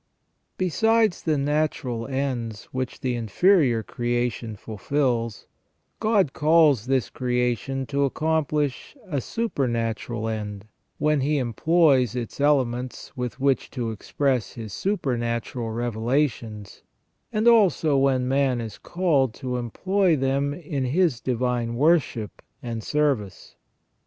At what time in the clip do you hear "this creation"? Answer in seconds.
6.87-7.85